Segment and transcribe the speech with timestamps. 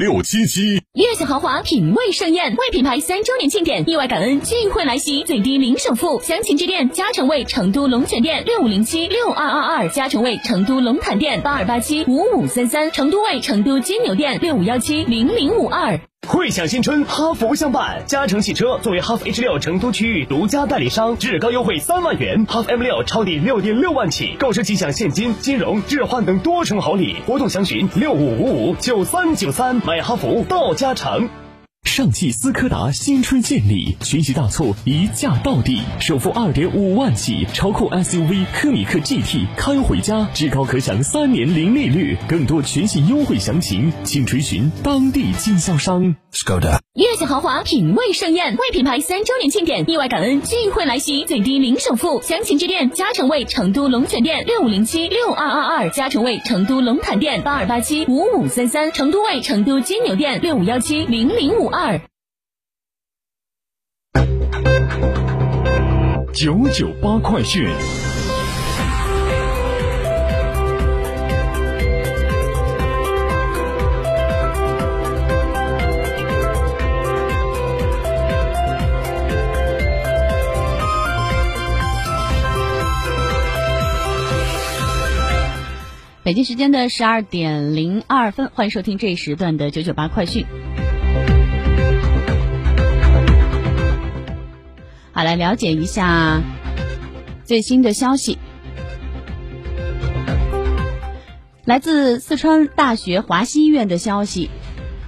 [0.00, 0.80] 六七七。
[0.94, 6.18] 悦享豪华，品味盛宴，为品牌三周年庆典，意外感恩聚会来袭，最低零首付。
[6.22, 16.00] 详情致电嘉诚味成都龙泉店六五零七六二二二，嘉诚味成都龙潭店八二八七五五三三，成都味成都金牛店六五幺七零零五二。
[16.30, 18.04] 汇享新春，哈弗相伴。
[18.06, 27.16] 嘉诚汽车作为哈弗 H 六成都区域独家代理商，至高优惠三万元，哈弗 M 六超低六点六万起，购车即享现金、金融、置换等多重好礼。
[27.26, 31.28] 活动详询六五五五九三九三，买哈弗到嘉诚。
[31.90, 42.16] 上汽斯柯达新春献礼，全系大促一价到底，首付二点五万起，超酷 SUV 科米克 GT 开回家，至高可享三年零利率。
[42.28, 46.14] 更多全系优惠详情，请垂询当地经销商。
[46.32, 46.78] Skoda。
[46.94, 52.22] 悦享豪华，品味盛宴，为品牌三周年庆典，意外感恩聚会来袭，最低零首付。
[52.22, 61.79] 详情致电嘉诚卫成都龙泉店六五零七六二二二，嘉诚卫成都龙潭店八二八七五五三三，成都卫成都金牛店六五幺七零零五二。
[66.34, 67.68] 九九八快讯。
[86.22, 90.46] 北京时间的十二点零二分，欢迎收听这一时段的九九八快讯。
[95.12, 96.40] 好，来了解一下
[97.44, 98.38] 最新的消息。
[101.64, 104.50] 来自四川大学华西医院的消息。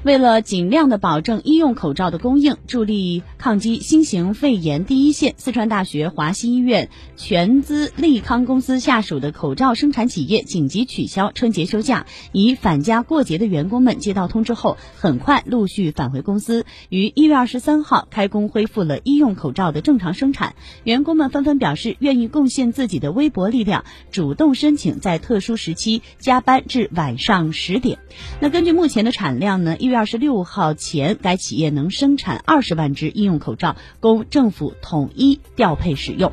[0.02, 20.56] 为了尽量的保证医用口罩的供应，助力抗击新型肺炎第一线，四川大学华西医院全资利康公司下属的口罩生产企业紧急取消春节休假，已返家过节的员工们接到通知后，很快陆续返回公司，于一月二十三号开工恢复了医用口罩的正常生产。
[20.82, 27.98] 员工们纷纷表示愿意贡献自己的微薄力量，主动申请在特殊时期加班至晚上十点。
[28.40, 36.32] 那根据目前的产量呢，一月二十六号前，该企业能生产二十万只医用口罩，供政府统一调配使用。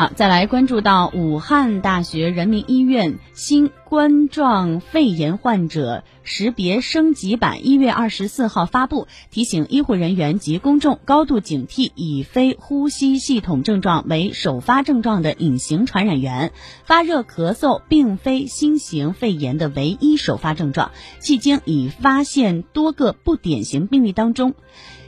[0.00, 16.52] 好，再来关注到武汉大学人民医院新冠状肺炎患者识别升级版，一月二十四号发布，提醒医护人员及公众高度警惕以非呼吸系统症状为首发症状的隐形传染源。
[16.84, 24.54] 发热、咳嗽并非新型肺炎的唯一首发症状，迄今已发现多个不典型病例当中。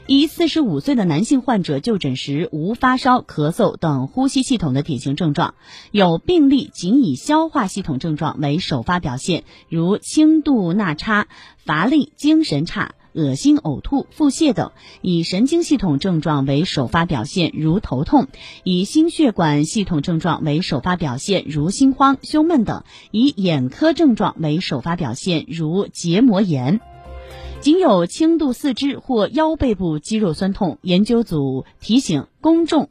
[0.05, 5.55] 一四十五岁的男性患者就诊时无发烧、咳嗽等呼吸系统的典型症状，
[5.91, 18.25] 有病例仅以消化系统症状为首发表现，如轻度纳差、乏力、精神差、恶心、呕吐、腹泻等；以神经系统症状为首发表现，如头痛；
[18.65, 26.81] 以心血管系统症状为首发表现，如心慌、胸闷等；以眼科症状为首发表现，如结膜炎。
[27.63, 32.89] 仅有轻度四肢或腰背部肌肉酸痛，研究组提醒公众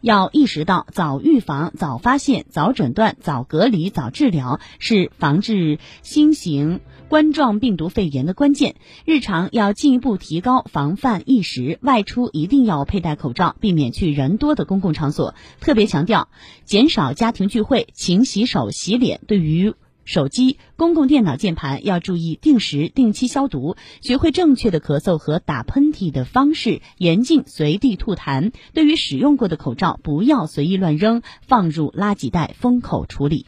[0.00, 8.74] 要意识到早预防、早发现、早诊断、早隔离、早治疗是防治新型冠状病毒肺炎的关键。
[9.04, 15.36] 日常要进一步提高防范意识，外出一定要佩戴口罩，避免去人多的公共场所。
[15.60, 16.28] 特别强调，
[16.64, 19.20] 减少家庭聚会，勤洗手、洗脸。
[19.28, 19.74] 对于
[20.08, 28.52] 手机、公共电脑键盘要注意定时、定期消毒，学会正确的咳嗽和打喷嚏的方式，严禁随地吐痰。
[28.72, 33.44] 对于使用过的口罩，不要随意乱扔，放入垃圾袋封口处理。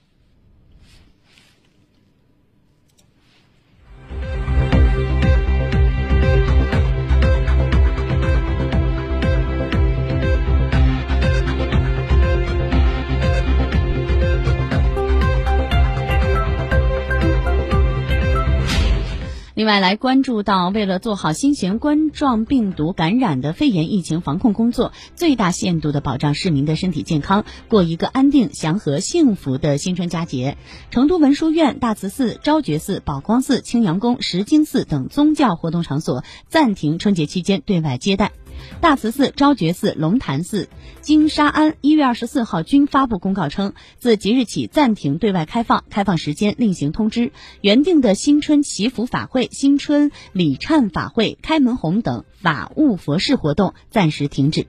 [19.61, 30.57] 另外，来关注到，为了做好新型冠状病毒感染的肺炎疫情防控工作，最大限度的保障市民的身体健康，过一个安定、祥和、幸福的新春佳节，
[30.91, 38.33] 成都文殊院、大慈寺、昭觉寺、宝光寺、青羊宫、石经寺等宗教活动场所暂停春节期间对外接待。
[38.81, 40.69] 大慈寺、昭觉寺、龙潭寺、
[41.01, 47.33] 金沙庵一月二十四号均发布公告称，自即日起暂停对外开放，开放时间另行通知。
[47.61, 54.67] 原定的新春祈福法会、新春礼忏法会、开门红等法务佛事活动暂时停止。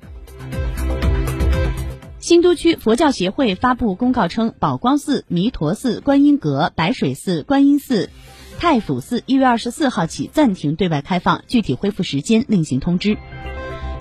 [2.19, 8.11] 新都区佛教协会发布公告称，宝光寺、弥陀寺、观音阁、白水寺、观音寺、
[8.59, 13.17] 太府寺一月二十四号起暂停对外开放，具体恢复时间另行通知。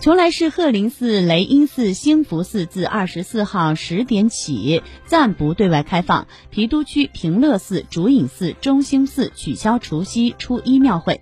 [0.01, 6.27] 邛崃市鹤林寺、雷音寺、兴福寺自二十四号十点起暂不对外开放。
[6.51, 11.21] 郫都区平乐寺、竹影寺、中兴寺取消除夕、初一庙会。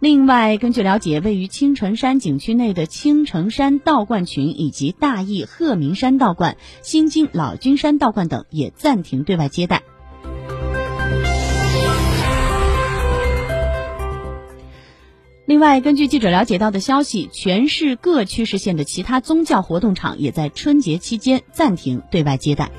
[0.00, 9.84] 另外，根据了解，位于青城山景区内的青城山道观群以及大邑鹤鸣山道观、新津老君山道观等也暂停对外接待。
[15.48, 22.70] 另外，根据记者了解到的消息，全市各区市县的其他宗教活动场也在春节期间暂停对外接待。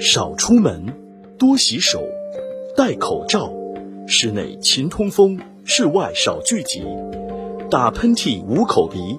[0.00, 0.86] 少出门，
[1.38, 2.02] 多洗手，
[2.74, 3.52] 戴口罩，
[4.06, 6.82] 室内勤通风，室外少聚集。
[7.70, 9.18] 打喷嚏捂口鼻，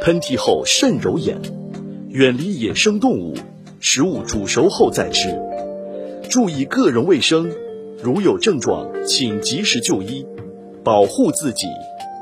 [0.00, 1.36] 喷嚏后慎揉眼，
[2.10, 3.34] 远离野生动物，
[3.80, 5.36] 食物煮熟后再吃，
[6.30, 7.50] 注意个人卫生，
[8.00, 10.24] 如有症状请及时就医，
[10.84, 11.66] 保护自己，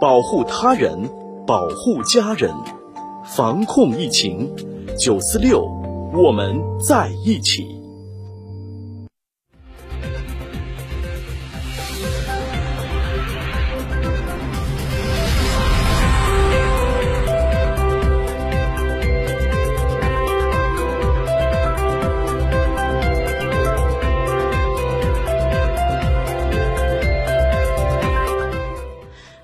[0.01, 1.11] 保护他人，
[1.47, 2.51] 保护家人，
[3.27, 4.51] 防控疫情，
[4.99, 5.63] 九四六，
[6.15, 7.86] 我们在一起。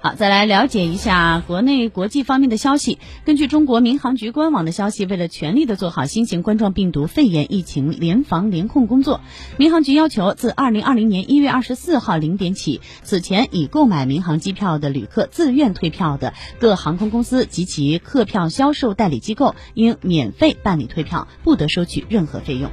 [0.03, 2.99] 好再来了解一下国内国际方面的消息。
[3.25, 9.21] 根据中国民航局官网的消息，为了全力的做好新型冠状病毒肺炎疫情联防联控工作，
[9.59, 22.73] 民航局要求自二零二零年一月二十四号零点起，此前已购买民航机票的旅客自愿退票的各航空公司及其客票销售代理机构应免费办理退票，不得收取任何费用。